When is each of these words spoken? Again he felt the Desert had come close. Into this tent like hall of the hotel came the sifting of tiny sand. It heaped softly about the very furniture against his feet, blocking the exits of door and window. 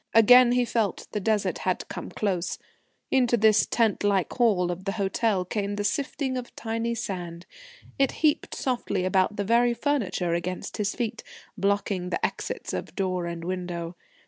Again 0.15 0.53
he 0.53 0.65
felt 0.65 1.05
the 1.11 1.19
Desert 1.19 1.59
had 1.59 1.87
come 1.87 2.09
close. 2.09 2.57
Into 3.11 3.37
this 3.37 3.67
tent 3.67 4.03
like 4.03 4.33
hall 4.33 4.71
of 4.71 4.85
the 4.85 4.93
hotel 4.93 5.45
came 5.45 5.75
the 5.75 5.83
sifting 5.83 6.37
of 6.39 6.55
tiny 6.55 6.95
sand. 6.95 7.45
It 7.99 8.11
heaped 8.25 8.55
softly 8.55 9.05
about 9.05 9.35
the 9.35 9.43
very 9.45 9.75
furniture 9.75 10.33
against 10.33 10.77
his 10.77 10.95
feet, 10.95 11.21
blocking 11.55 12.09
the 12.09 12.25
exits 12.25 12.73
of 12.73 12.95
door 12.95 13.27
and 13.27 13.43
window. 13.45 13.95